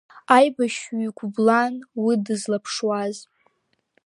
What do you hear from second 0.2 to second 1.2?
Аибашьҩы